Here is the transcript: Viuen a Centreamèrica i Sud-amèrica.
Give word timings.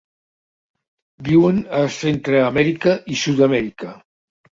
Viuen 1.27 1.59
a 1.79 1.81
Centreamèrica 1.97 2.95
i 3.17 3.19
Sud-amèrica. 3.25 3.93